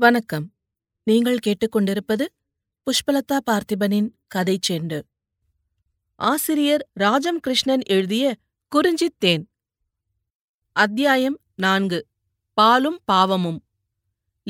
வணக்கம். 0.00 0.52
நீங்கள் 1.04 1.38
கேட்டுக்கொண்டிருப்பது 1.46 2.26
புஷ்பலதா 2.86 3.38
பார்த்திபனின் 3.50 4.10
கதை 4.26 4.58
செண்டு. 4.68 5.00
ஆசிரியர் 6.14 6.88
ராஜம் 6.92 7.40
கிருஷ்ணன் 7.40 7.80
எழுதிய 7.86 8.36
குறிஞ்சித் 8.68 9.18
தேன். 9.18 9.48
அத்தியாயம் 10.72 11.40
நான்கு. 11.54 12.06
பாலும் 12.54 13.00
பாவமும். 13.04 13.64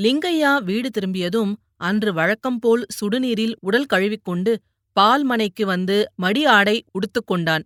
லிங்கையா 0.01 0.63
வீடு 0.63 0.91
திரும்பியதும் 0.91 1.61
அன்று 1.77 2.13
வழக்கம்போல் 2.13 2.87
சுடுநீரில் 3.01 3.55
உடல் 3.61 3.87
கழுவிக்கொண்டு 3.87 4.63
பால் 4.93 5.23
மனைக்கு 5.23 5.67
வந்து 5.67 6.13
மடி 6.15 6.45
ஆடை 6.45 6.85
உடுத்துக்கொண்டான் 6.93 7.63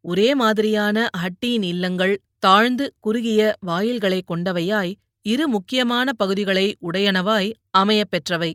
ஒரே 0.00 0.34
மாதிரியான 0.34 1.08
ஹட்டியின் 1.18 1.64
இல்லங்கள் 1.64 2.22
தாழ்ந்து 2.38 2.94
குறுகிய 3.00 3.54
வாயில்களைக் 3.66 4.30
கொண்டவையாய் 4.30 4.94
இரு 5.26 5.44
முக்கியமான 5.48 6.08
பகுதிகளை 6.12 6.64
உடையனவாய் 6.82 7.50
அமையப் 7.70 8.10
பெற்றவை. 8.10 8.50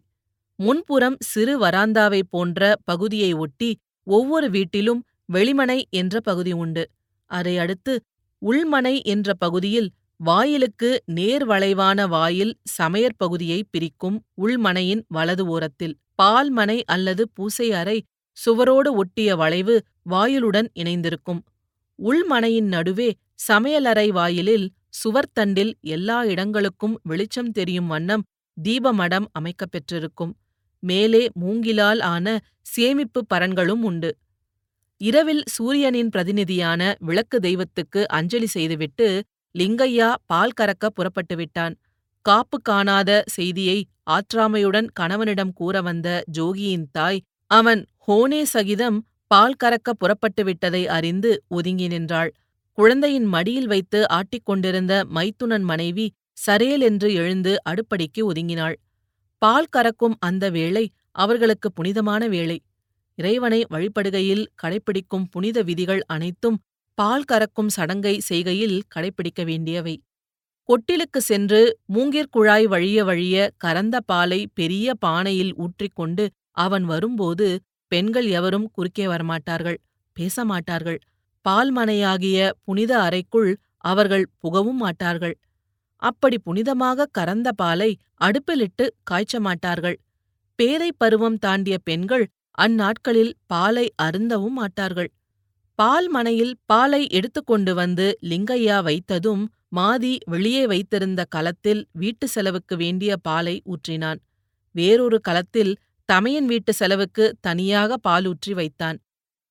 முன்புறம் 0.59 1.15
சிறு 1.25 1.53
வராந்தாவைப் 1.59 2.29
போன்ற 2.29 2.61
பகுதியை 2.83 3.31
ஒட்டி 3.35 3.69
ஒவ்வொரு 4.07 4.47
வீட்டிலும் 4.49 5.01
வெளிமனை 5.33 5.79
என்ற 5.91 6.21
பகுதி 6.21 6.51
உண்டு. 6.55 6.83
அதை 7.31 7.57
அடுத்து 7.57 7.93
உள்மனை 8.41 8.95
என்ற 9.05 9.33
பகுதியில் 9.35 9.89
வாயிலுக்கு 10.19 10.89
நேர்வளைவான 11.15 12.07
வாயில் 12.07 12.53
சமையற் 12.77 13.17
பகுதியை 13.17 13.59
பிரிக்கும் 13.69 14.17
உள்மனையின் 14.37 15.03
வலது 15.07 15.47
ஓரத்தில் 15.47 15.95
பால்மனை 16.21 16.77
அல்லது 16.85 17.23
பூசை 17.29 17.71
அறை 17.71 17.97
சுவரோடு 18.37 18.89
ஒட்டிய 18.93 19.35
வளைவு 19.35 19.75
வாயிலுடன் 20.09 20.67
இணைந்திருக்கும். 20.73 21.41
உள்மனையின் 21.99 22.67
நடுவே 22.67 23.09
சமையலறை 23.47 24.07
வாயிலில் 24.09 24.67
சுவர்த்தண்டில் 24.93 25.73
எல்லா 25.87 26.25
இடங்களுக்கும் 26.25 26.99
வெளிச்சம் 27.03 27.51
தெரியும் 27.51 27.87
வண்ணம் 27.87 28.23
தீபமடம் 28.57 29.27
அமைக்கப் 29.31 29.71
பெற்றிருக்கும். 29.71 30.33
மேலே 30.83 31.29
மூங்கிலால் 31.41 32.01
ஆன 32.03 32.25
சேமிப்பு 32.61 33.25
பரன்களும் 33.33 33.81
உண்டு. 33.81 34.11
இரவில் 35.01 35.43
சூரியனின் 35.47 36.09
பிரதிநிதியான 36.09 36.95
விளக்கு 36.99 37.39
தெய்வத்துக்கு 37.39 38.07
அஞ்சலி 38.07 38.45
செய்துவிட்டு 38.45 39.07
லிங்கையா 39.55 40.13
பால் 40.25 40.55
கறக்க 40.61 40.85
புறப்பட்டு 40.93 41.35
விட்டான். 41.35 41.75
காப்பு 42.25 42.57
காணாத 42.61 43.23
செய்தியை 43.25 43.77
ஆற்றாமையுடன் 44.09 44.87
கணவனிடம் 44.93 45.53
கூற 45.53 45.81
வந்த 45.81 46.23
ஜோகியின் 46.37 46.87
தாய் 46.91 47.21
அவன் 47.51 47.81
ஹோனே 48.07 48.41
சகிதம் 48.43 48.97
பால் 49.27 49.57
கறக்க 49.63 49.89
புறப்பட்டு 49.97 50.43
விட்டதை 50.43 50.87
அறிந்து 50.87 51.31
ஒதுங்கி 51.47 51.87
நின்றாள். 51.87 52.31
குழந்தையின் 52.79 53.25
மடியில் 53.25 53.67
வைத்து 53.67 53.99
ஆட்டிக்கொண்டிருந்த 54.09 54.93
மைத்துனன் 55.15 55.63
மனைவி 55.63 56.05
சரேல் 56.37 56.83
என்று 56.83 57.07
எழுந்து 57.13 57.53
அடுப்படிக்கு 57.69 58.21
ஒதுங்கினாள். 58.31 58.75
பால் 59.41 59.71
கறக்கும் 59.77 60.15
அந்த 60.19 60.45
வேளை 60.49 60.83
அவர்களுக்கு 61.11 61.69
புனிதமான 61.71 62.21
வேளை. 62.27 62.57
இறைவனை 63.17 63.59
வழிபடுகையில் 63.69 64.45
கடைப்பிடிக்கும் 64.63 65.25
புனித 65.31 65.61
விதிகள் 65.61 66.01
அனைத்தும் 66.07 66.57
பால் 66.97 67.27
கறக்கும் 67.31 67.67
சடங்கை 67.67 68.15
செய்கையில் 68.29 68.77
கடைப்பிடிக்க 68.87 69.43
வேண்டியவை. 69.43 69.95
கொட்டிலுக்கு 70.69 71.19
சென்று 71.21 71.61
மூங்கிற்குழாய் 71.93 72.67
வழிய 72.67 73.03
வழிய 73.03 73.35
கறந்த 73.57 73.95
பாலை 74.01 74.41
பெரிய 74.53 74.93
பானையில் 75.05 75.53
ஊற்றிக்கொண்டு 75.57 76.25
அவன் 76.57 76.85
வரும்போது 76.85 77.47
பெண்கள் 77.91 78.27
எவரும் 78.29 78.67
குறுக்கே 78.71 79.05
வரமாட்டார்கள் 79.07 79.79
பேசமாட்டார்கள். 80.17 80.99
பால்மனையாகிய 81.45 82.51
புனித 82.63 83.01
அறைக்குள் 83.01 83.51
அவர்கள் 83.77 84.29
புகவும் 84.43 84.79
மாட்டார்கள். 84.79 85.35
அப்படி 86.01 86.37
புனிதமாக 86.45 87.05
கறந்த 87.11 87.51
பாலை 87.51 87.97
அடுப்பிலிட்டு 88.21 88.85
காய்ச்ச 89.03 89.39
மாட்டார்கள். 89.39 89.97
பேதைப் 90.55 90.99
பருவம் 90.99 91.37
தாண்டிய 91.37 91.77
பெண்கள் 91.77 92.25
அந்நாட்களில் 92.57 93.33
பாலை 93.47 93.93
அருந்தவும் 94.01 94.57
மாட்டார்கள். 94.57 95.09
பால் 95.79 96.09
மனையில் 96.09 96.57
பாலை 96.65 97.07
எடுத்துக்கொண்டு 97.07 97.73
வந்து 97.73 98.17
லிங்கையா 98.21 98.77
வைத்ததும் 98.83 99.43
மாதி 99.75 100.17
வெளியே 100.25 100.67
வைத்திருந்த 100.67 101.25
கலத்தில் 101.29 101.87
வீட்டு 101.91 102.27
செலவுக்கு 102.27 102.75
வேண்டிய 102.75 103.17
பாலை 103.17 103.61
ஊற்றினான். 103.65 104.19
வேறொரு 104.75 105.21
கலத்தில் 105.21 105.77
தமையன் 106.09 106.45
வீட்டு 106.45 106.73
செலவுக்கு 106.73 107.37
தனியாக 107.41 107.97
பாலூற்றி 108.07 108.53
வைத்தான். 108.53 108.97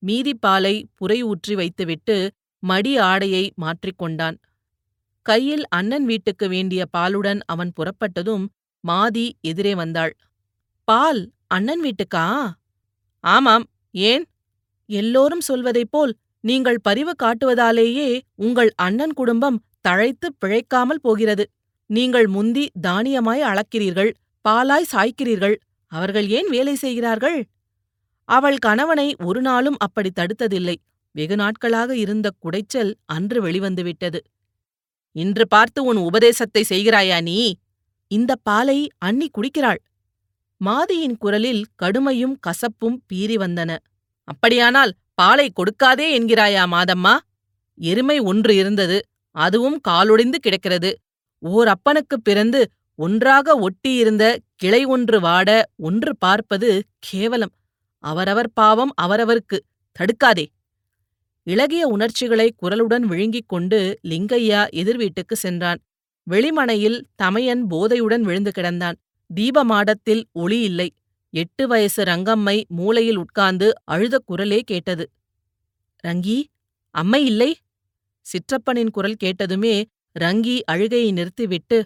மீதி 0.03 0.35
பாலை 0.35 0.75
புரை 0.95 1.23
ஊற்றி 1.23 1.55
வைத்துவிட்டு 1.55 2.17
மடி 2.63 2.97
ஆடையை 2.97 3.53
மாற்றிக்கொண்டான் 3.55 4.37
கையில் 5.23 5.65
அண்ணன் 5.69 6.05
வீட்டுக்கு 6.05 6.49
வேண்டிய 6.49 6.85
பாலுடன் 6.99 7.41
அவன் 7.47 7.73
புறப்பட்டதும் 7.77 8.47
மாதி 8.85 9.31
எதிரே 9.41 9.75
வந்தாள். 9.75 10.17
பால் 10.85 11.33
அண்ணன் 11.47 11.83
வீட்டுக்கா? 11.83 12.27
ஆமாம் 13.25 13.65
ஏன்? 13.91 14.25
எல்லோரும் 14.87 15.41
சொல்வதைப் 15.41 15.91
போல் 15.91 16.13
நீங்கள் 16.41 16.81
பரிவு 16.83 17.15
காட்டுவதாலேயே 17.23 18.21
உங்கள் 18.35 18.71
அண்ணன் 18.77 19.13
குடும்பம் 19.13 19.63
தழைத்துப் 19.81 20.39
பிழைக்காமல் 20.39 21.03
போகிறது. 21.03 21.45
நீங்கள் 21.91 22.27
முந்தி 22.27 22.71
தானியமாய் 22.87 23.43
அளக்கிறீர்கள் 23.43 24.11
பாலாய் 24.49 24.91
சாய்க்கிறீர்கள். 24.93 25.57
அவர்கள் 25.93 26.29
ஏன் 26.29 26.49
வேலை 26.49 26.75
செய்கிறார்கள்? 26.75 27.39
அவள் 28.29 28.57
கணவனை 28.57 29.17
ஒரு 29.25 29.41
நாளும் 29.41 29.77
அப்படி 29.79 30.11
தடுத்ததில்லை. 30.21 30.75
வெகு 31.11 31.37
நாட்களாக 31.37 31.97
இருந்த 31.97 32.31
குடைச்சல் 32.39 32.95
அன்று 33.07 33.43
வெளிவந்துவிட்டது 33.47 34.19
இன்று 35.13 35.49
பார்த்து 35.49 35.85
உன் 35.85 35.97
உபதேசத்தை 35.97 36.65
செய்கிறாயா 36.69 37.23
நீ? 37.23 37.57
இந்த 38.09 38.37
பாலை 38.43 38.89
அண்ணி 38.99 39.31
குடிக்கிறாள். 39.31 39.81
மாதியின் 40.65 41.17
குரலில் 41.19 41.67
கடுமையும் 41.83 42.37
கசப்பும் 42.41 43.01
பீறி 43.13 43.37
வந்தன. 43.37 43.77
அப்படியானால் 44.25 44.93
பாலை 45.15 45.53
கொடுக்காதே 45.53 46.07
என்கிறாயா 46.19 46.65
மாதம்மா? 46.67 47.17
எருமை 47.75 48.19
ஒன்று 48.19 48.57
இருந்தது. 48.57 49.01
அதுவும் 49.31 49.81
காலொடிந்து 49.89 50.35
கிடக்கிறது. 50.35 50.99
ஓர் 51.39 51.69
அப்பனுக்குப் 51.69 52.25
பிறந்து 52.25 52.71
ஒன்றாக 52.95 53.59
ஒட்டியிருந்த 53.61 54.37
கிளை 54.57 54.85
ஒன்று 54.85 55.21
வாட 55.21 55.63
ஒன்று 55.77 56.17
பார்ப்பது 56.17 56.83
கேவலம். 56.99 57.53
அவரவர் 58.03 58.53
பாவம் 58.53 58.95
அவரவருக்கு. 59.03 59.59
தடுக்காதே. 59.93 60.47
இளகிய 61.45 61.87
உணர்ச்சிகளை 61.87 62.55
குரலுடன் 62.63 63.01
விழுங்கிக் 63.01 63.49
கொண்டு 63.49 63.99
லிங்கையா 64.09 64.69
எதிர் 64.71 64.97
வீட்டுக்கு 64.97 65.37
சென்றான். 65.37 65.79
வெளிமனையில் 66.31 67.05
தமையன் 67.15 67.67
போதையுடன் 67.67 68.21
விழுந்து 68.21 68.51
கிடந்தான். 68.59 68.95
தீபமாடத்தில் 69.37 70.23
ஒளி 70.33 70.61
இல்லை. 70.61 70.95
எட்டு 71.31 71.69
வயசு 71.69 72.05
ரங்கம்மை 72.05 72.65
மூலையில் 72.69 73.17
உட்கார்ந்து 73.17 73.73
அழுத 73.85 74.19
குரலே 74.19 74.61
கேட்டது. 74.61 75.11
ரங்கி 76.07 76.45
அம்மை 76.91 77.25
இல்லை? 77.25 77.57
சிற்றப்பனின் 78.23 78.91
குரல் 78.91 79.17
கேட்டதுமே 79.25 79.85
ரங்கி 80.21 80.61
அழுகையை 80.73 81.13
நிறுத்திவிட்டு 81.13 81.85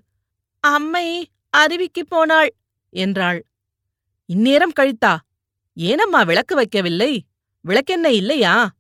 அம்மை 0.60 1.28
அருவிக்குப் 1.56 2.08
போனாள் 2.08 2.54
என்றாள். 2.90 3.46
இந்நேரம் 4.26 4.72
கழித்தா? 4.80 5.18
ஏனம்மா 5.74 6.22
விளக்கு 6.22 6.60
வைக்கவில்லை? 6.60 7.18
விளக்கெண்ணெய் 7.68 8.14
இல்லையா? 8.14 8.74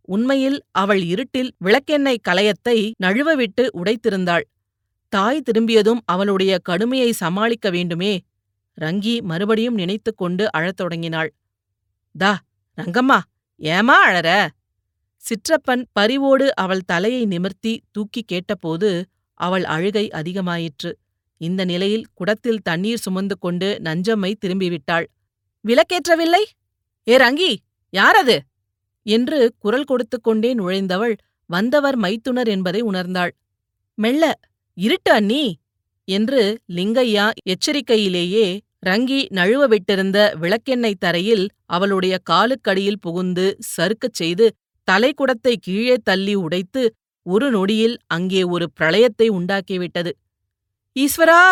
உண்மையில் 0.00 0.62
அவள் 0.70 1.02
இருட்டில் 1.02 1.54
விளக்கெண்ணெய் 1.64 2.20
கலயத்தை 2.28 2.92
நழுவவிட்டு 3.02 3.68
உடைத்திருந்தாள். 3.74 4.40
தாய் 5.08 5.40
திரும்பியதும் 5.40 6.02
அவளுடைய 6.04 6.58
கடுமையை 6.58 7.12
சமாளிக்க 7.12 7.70
வேண்டுமே. 7.70 8.20
ரங்கி 8.80 9.22
மறுபடியும் 9.22 9.74
நினைத்துக் 9.74 10.16
கொண்டு 10.16 10.52
அழத் 10.52 10.76
தொடங்கினாள். 10.76 11.34
தா 12.18 12.38
ரங்கம்மா 12.76 13.20
ஏமா 13.58 13.94
அழற? 14.06 14.48
சிற்றப்பன் 15.16 15.84
பரிவோடு 15.92 16.54
அவள் 16.54 16.80
தலையை 16.80 17.26
நிமிர்த்தி 17.26 17.82
தூக்கி 17.92 18.22
கேட்டபோது 18.22 19.06
அவள் 19.34 19.64
அழுகை 19.64 20.08
அதிகமாயிற்று. 20.12 20.92
இந்த 21.36 21.64
நிலையில் 21.64 22.06
குடத்தில் 22.14 22.62
தண்ணீர் 22.62 22.98
சுமந்து 22.98 23.38
கொண்டு 23.38 23.80
நஞ்சம்மை 23.82 24.34
திரும்பிவிட்டாள். 24.34 25.04
விளக்கேற்றவில்லை? 25.64 26.42
ஏ 27.06 27.16
ரங்கி 27.16 27.52
யாரது? 27.92 28.36
என்று 29.06 29.38
குரல் 29.58 29.84
கொடுத்து 29.84 30.16
கொண்டே 30.18 30.50
நுழைந்தவள் 30.54 31.14
வந்தவர் 31.50 31.96
மைத்துனர் 31.96 32.48
என்பதை 32.48 32.80
உணர்ந்தாள். 32.90 33.32
மெல்ல 33.98 34.24
இருட்டு 34.78 35.10
அண்ணி! 35.12 35.44
என்று 36.08 36.42
லிங்கையா 36.68 37.24
எச்சரிக்கையிலேயே 37.46 38.46
ரங்கி 38.82 39.20
நழுவ 39.30 39.62
விட்டிருந்த 39.66 40.18
விளக்கெண்ணெய் 40.42 41.02
தரையில் 41.04 41.44
அவளுடைய 41.66 42.14
காலுக்கடியில் 42.30 43.02
புகுந்து 43.04 43.44
சறுக்கச் 43.74 44.18
செய்து 44.20 44.46
தலைக்குடத்தை 44.88 45.54
கீழே 45.58 45.96
தள்ளி 46.04 46.34
உடைத்து 46.44 46.82
ஒரு 47.26 47.48
நொடியில் 47.50 47.96
அங்கே 48.08 48.42
ஒரு 48.54 48.66
பிரளயத்தை 48.78 49.26
உண்டாக்கிவிட்டது 49.30 50.12
ஈஸ்வரா! 50.96 51.42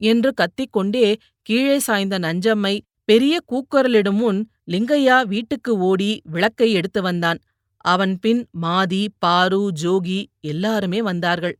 என்று 0.00 0.30
கத்திக்கொண்டே 0.32 1.06
கீழே 1.46 1.78
சாய்ந்த 1.78 2.16
நஞ்சம்மை 2.18 2.74
பெரிய 3.10 3.38
கூக்குரலிடும் 3.52 4.12
முன் 4.12 4.50
லிங்கையா 4.66 5.26
வீட்டுக்கு 5.26 5.78
ஓடி 5.78 6.20
விளக்கை 6.24 6.72
எடுத்து 6.72 7.02
வந்தான். 7.02 7.38
அவன் 7.76 8.18
பின் 8.18 8.48
மாதி 8.62 9.06
பாரு 9.18 9.72
ஜோகி 9.82 10.24
எல்லாருமே 10.40 11.02
வந்தார்கள். 11.02 11.58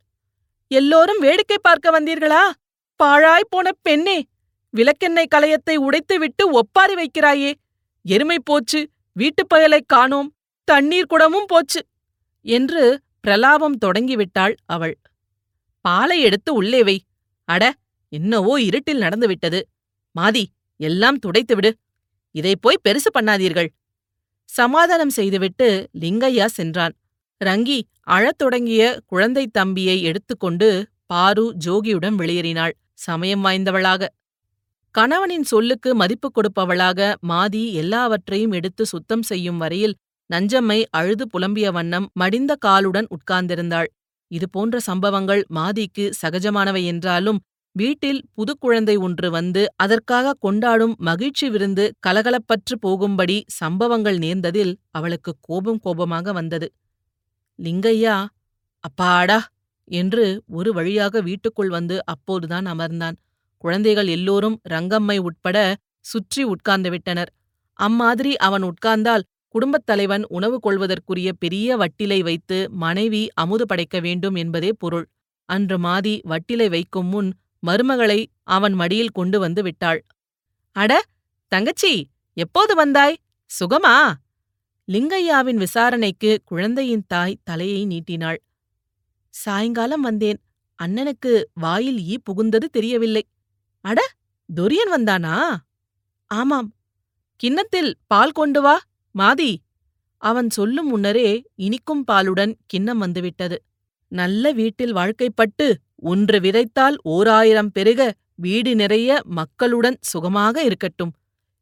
எல்லோரும் 0.69 1.19
வேடிக்கை 1.19 1.56
பார்க்க 1.62 2.00
வந்தீர்களா? 2.00 2.50
பாழாய் 2.97 3.47
போன 3.49 3.70
பெண்ணே 3.82 4.26
விளக்கெண்ணெய் 4.76 5.26
கலையத்தை 5.35 5.70
உடைத்துவிட்டு 5.70 6.50
ஒப்பாரி 6.50 6.94
வைக்கிறாயே. 6.94 7.55
எருமை 8.03 8.37
போச்சு 8.44 8.91
வீட்டுப் 9.12 9.55
பயலைக் 9.55 9.87
காணோம் 9.87 10.35
தண்ணீர் 10.64 11.06
குடமும் 11.06 11.46
போச்சு 11.46 11.87
என்று 12.41 13.00
பிரலாபம் 13.20 13.79
தொடங்கிவிட்டாள் 13.79 14.55
அவள். 14.67 14.99
பாலை 15.81 16.20
எடுத்து 16.20 16.55
உள்ளே 16.55 16.82
வை. 16.82 17.05
அட 17.44 17.75
என்னவோ 18.08 18.61
இருட்டில் 18.62 18.99
நடந்துவிட்டது. 18.99 19.69
மாதி 20.20 20.44
எல்லாம் 20.81 21.19
துடைத்துவிடு 21.27 21.71
இதை 22.35 22.55
போய் 22.56 22.85
பெருசு 22.88 23.11
பண்ணாதீர்கள். 23.15 23.69
சமாதானம் 24.50 25.15
செய்துவிட்டு 25.19 25.69
லிங்கையா 26.00 26.47
சென்றான். 26.59 26.94
ரங்கி 27.41 27.79
அழத் 28.15 28.38
தொடங்கிய 28.38 28.82
குழந்தை 29.06 29.44
தம்பியை 29.47 29.97
எடுத்துக்கொண்டு 30.03 30.69
பாரு 31.06 31.44
ஜோகியுடன் 31.65 32.17
வெளியேறினாள். 32.21 32.75
சமயம் 33.06 33.44
வாய்ந்தவளாக. 33.44 34.03
கணவனின் 34.94 35.47
சொல்லுக்கு 35.53 35.91
மதிப்பு 35.94 36.29
கொடுப்பவளாக 36.31 37.00
மாதி 37.29 37.62
எல்லாவற்றையும் 37.73 38.53
எடுத்து 38.53 38.82
சுத்தம் 38.87 39.23
செய்யும் 39.23 39.59
வரையில் 39.59 39.94
நஞ்சம்மை 40.31 40.79
அழுது 40.91 41.25
புலம்பிய 41.32 41.69
வண்ணம் 41.73 42.06
மடிந்த 42.21 42.53
காலுடன் 42.67 43.09
உட்கார்ந்திருந்தாள். 43.17 43.88
இதுபோன்ற 44.31 44.77
சம்பவங்கள் 44.81 45.43
மாதிக்கு 45.55 46.05
சகஜமானவை 46.23 46.82
என்றாலும் 46.85 47.38
வீட்டில் 47.76 48.20
புதுக்குழந்தை 48.37 48.94
ஒன்று 48.99 49.28
வந்து 49.31 49.62
அதற்காக 49.76 50.34
கொண்டாடும் 50.44 50.94
மகிழ்ச்சி 51.00 51.46
விருந்து 51.49 51.84
கலகலப்பற்று 52.06 52.75
போகும்படி 52.81 53.37
சம்பவங்கள் 53.58 54.19
நேர்ந்ததில் 54.19 54.72
அவளுக்கு 54.90 55.32
கோபம் 55.40 55.81
கோபமாக 55.84 56.32
வந்தது. 56.32 56.69
லிங்கையா 57.58 58.17
அப்பாடா! 58.84 59.38
என்று 59.90 60.25
ஒரு 60.50 60.70
வழியாக 60.72 61.20
வீட்டுக்குள் 61.20 61.70
வந்து 61.70 61.96
அப்போதுதான் 62.12 62.67
அமர்ந்தான். 62.67 63.17
குழந்தைகள் 63.64 64.08
எல்லோரும் 64.08 64.56
ரங்கம்மை 64.70 65.17
உட்பட 65.20 65.56
சுற்றி 66.05 66.43
உட்கார்ந்து 66.52 66.90
விட்டனர். 66.90 67.31
அம்மாதிரி 67.78 68.32
அவன் 68.46 68.64
உட்கார்ந்தால் 68.64 69.25
குடும்பத் 69.55 69.87
தலைவன் 69.87 70.25
உணவு 70.31 70.56
கொள்வதற்குரிய 70.61 71.31
பெரிய 71.43 71.76
வட்டிலை 71.76 72.20
வைத்து 72.22 72.58
மனைவி 72.82 73.22
அமுது 73.37 73.64
படைக்க 73.67 73.96
வேண்டும் 74.00 74.37
என்பதே 74.37 74.70
பொருள். 74.78 75.06
அன்று 75.49 75.78
மாதி 75.78 76.14
வட்டிலை 76.31 76.69
வைக்கும் 76.70 77.08
முன் 77.08 77.31
மருமகளை 77.66 78.26
அவன் 78.42 78.72
மடியில் 78.72 79.10
கொண்டு 79.10 79.38
வந்து 79.38 79.62
விட்டாள். 79.62 80.06
அட 80.72 81.02
தங்கச்சி 81.48 82.08
எப்போது 82.32 82.74
வந்தாய்? 82.74 83.16
சுகமா? 83.50 84.12
லிங்கையாவின் 84.92 85.54
விசாரணைக்கு 85.54 86.40
குழந்தையின் 86.44 87.04
தாய் 87.06 87.40
தலையை 87.42 87.86
நீட்டினாள். 87.86 88.42
சாயங்காலம் 89.28 90.00
வந்தேன். 90.00 90.40
அண்ணனுக்கு 90.82 91.44
வாயில் 91.54 91.98
ஈ 91.98 92.16
புகுந்தது 92.30 92.64
தெரியவில்லை. 92.70 93.28
அட 93.80 94.12
துரியன் 94.56 94.92
வந்தானா? 94.96 95.56
ஆமாம். 96.26 96.74
கிண்ணத்தில் 97.36 97.96
பால் 98.06 98.30
கொண்டு 98.30 98.62
வா 98.62 98.80
மாதி. 99.18 99.56
அவன் 100.16 100.50
சொல்லும் 100.50 100.86
முன்னரே 100.86 101.44
இனிக்கும் 101.54 102.04
பாலுடன் 102.10 102.54
கிண்ணம் 102.66 102.98
வந்துவிட்டது. 102.98 103.62
நல்ல 104.08 104.52
வீட்டில் 104.52 104.94
வாழ்க்கைப்பட்டு 104.94 105.74
ஒன்று 106.02 106.41
விதைத்தால் 106.41 106.97
ஓராயிரம் 107.02 107.70
பெருக 107.70 108.14
வீடு 108.35 108.75
நிறைய 108.75 109.20
மக்களுடன் 109.25 109.99
சுகமாக 110.00 110.62
இருக்கட்டும் 110.62 111.12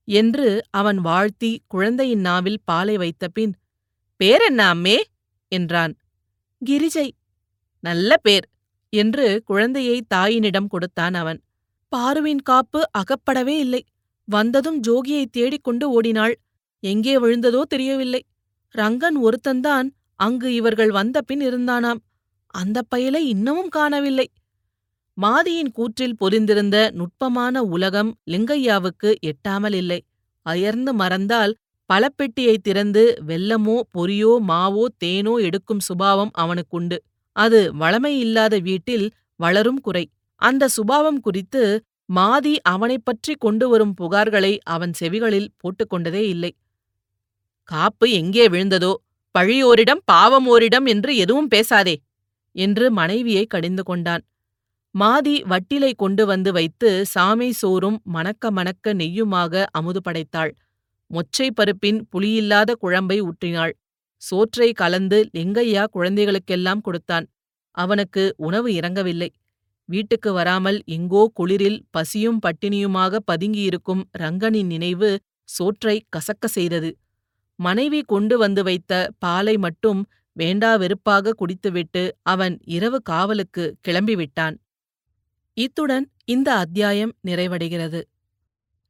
என்று 0.05 0.67
அவன் 0.71 0.99
வாழ்த்தி 0.99 1.63
குழந்தையின் 1.67 2.21
நாவில் 2.21 2.61
பாலை 2.65 2.97
வைத்த 2.97 3.29
பின் 3.29 3.55
பேரென்ன 4.21 4.61
அம்மே? 4.69 4.99
என்றான். 5.53 5.93
கிரிஜை. 6.63 7.09
நல்ல 7.81 8.17
பேர் 8.17 8.47
என்று 8.93 9.43
குழந்தையை 9.45 10.03
தாயினிடம் 10.15 10.67
கொடுத்தான் 10.67 11.15
அவன். 11.15 11.41
பாருவின் 11.97 12.43
காப்பு 12.43 12.81
அகப்படவே 12.91 13.59
இல்லை. 13.59 13.83
வந்ததும் 14.25 14.81
ஜோகியை 14.81 15.25
தேடிக் 15.31 15.65
கொண்டு 15.65 15.91
ஓடினாள். 15.91 16.35
எங்கே 16.83 17.19
விழுந்ததோ 17.19 17.63
தெரியவில்லை. 17.63 18.23
ரங்கன் 18.75 19.19
ஒருத்தன்தான் 19.19 19.89
அங்கு 20.15 20.55
இவர்கள் 20.55 20.91
வந்த 20.91 21.23
பின் 21.23 21.41
இருந்தானாம். 21.41 22.01
அந்தப் 22.55 22.87
பயலை 22.95 23.23
இன்னமும் 23.27 23.69
காணவில்லை. 23.69 24.27
மாதியின் 25.19 25.71
கூற்றில் 25.73 26.19
பொரிந்திருந்த 26.21 26.91
நுட்பமான 26.91 27.63
உலகம் 27.67 28.19
லிங்கையாவுக்கு 28.31 29.15
எட்டாமல் 29.23 29.75
இல்லை. 29.75 30.01
அயர்ந்து 30.47 30.95
மறந்தால் 30.95 31.55
பலப்பெட்டியைத் 31.91 32.63
திறந்து 32.63 33.23
வெல்லமோ 33.27 33.81
பொரியோ 33.95 34.39
மாவோ 34.41 34.85
தேனோ 34.99 35.35
எடுக்கும் 35.41 35.81
சுபாவம் 35.81 36.31
அவனுக்குண்டு. 36.39 36.97
அது 37.37 37.75
வளமையில்லாத 37.75 38.61
வீட்டில் 38.61 39.07
வளரும் 39.41 39.81
குறை. 39.81 40.05
அந்த 40.43 40.69
சுபாவம் 40.69 41.21
குறித்து 41.21 41.63
மாதி 42.15 42.57
அவனைப் 42.65 43.05
பற்றி 43.05 43.35
கொண்டு 43.39 43.69
வரும் 43.69 43.95
புகார்களை 44.01 44.59
அவன் 44.67 44.93
செவிகளில் 45.01 45.49
போட்டுக்கொண்டதே 45.61 46.23
இல்லை. 46.29 46.53
காப்பு 47.69 48.11
எங்கே 48.11 48.49
விழுந்ததோ? 48.49 48.93
பழியோரிடம் 49.35 50.03
பாவமோரிடம் 50.13 50.87
என்று 50.87 51.17
எதுவும் 51.17 51.49
பேசாதே. 51.49 51.95
என்று 52.59 52.87
மனைவியை 52.91 53.45
கடிந்து 53.47 53.83
கொண்டான். 53.83 54.23
மாதி 54.95 55.35
வட்டிலை 55.43 55.91
கொண்டு 55.95 56.23
வந்து 56.27 56.51
வைத்து 56.53 56.91
சாமை 57.15 57.51
சோறும் 57.53 57.99
மணக்க 58.15 58.51
மணக்க 58.51 58.95
நெய்யுமாக 58.95 59.65
அமுது 59.71 60.01
படைத்தாள். 60.03 60.53
மொச்சை 61.11 61.49
பருப்பின் 61.51 62.01
புளியில்லாத 62.13 62.71
குழம்பை 62.81 63.19
ஊற்றினாள். 63.21 63.75
சோற்றை 64.23 64.71
கலந்து 64.73 65.19
லிங்கையா 65.37 65.85
குழந்தைகளுக்கெல்லாம் 65.91 66.81
கொடுத்தான். 66.81 67.27
அவனுக்கு 67.75 68.23
உணவு 68.39 68.69
இறங்கவில்லை. 68.75 69.31
வீட்டுக்கு 69.89 70.31
வராமல் 70.33 70.79
எங்கோ 70.87 71.23
குளிரில் 71.39 71.79
பசியும் 71.91 72.41
பட்டினியுமாக 72.47 73.21
பதுங்கியிருக்கும் 73.31 74.03
ரங்கனின் 74.23 74.71
நினைவு 74.75 75.11
சோற்றை 75.49 75.97
கசக்க 76.17 76.47
செய்தது. 76.49 76.91
மனைவி 77.59 78.01
கொண்டு 78.03 78.35
வந்து 78.39 78.63
வைத்த 78.63 78.93
பாலை 79.19 79.55
மட்டும் 79.57 80.01
வேண்டா 80.39 80.77
வெறுப்பாக 80.77 81.33
குடித்துவிட்டு 81.33 82.17
அவன் 82.23 82.61
இரவு 82.65 83.03
காவலுக்கு 83.03 83.77
கிளம்பிவிட்டான். 83.89 84.57
இத்துடன் 85.55 86.11
இந்த 86.25 86.55
அத்தியாயம் 86.55 87.15
நிறைவடைகிறது. 87.27 88.03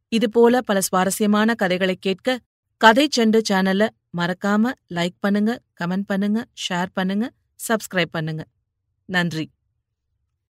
இதுபோல 0.09 0.61
பல 0.61 0.81
சுவாரஸ்யமான 0.81 1.55
கதைகளைக் 1.55 2.01
கேட்க 2.01 2.41
கதை 2.77 3.09
செண்டு 3.17 3.41
சேனல 3.51 3.89
மறக்காம 4.17 4.73
லைக் 4.95 5.17
பண்ணுங்க 5.21 5.63
கமெண்ட் 5.85 6.03
பண்ணுங்க 6.07 6.47
ஷேர் 6.69 6.87
பண்ணுங்க 6.93 7.33
சப்ஸ்கிரைப் 7.69 8.11
பண்ணுங்க. 8.11 8.45
நன்றி. 9.05 9.51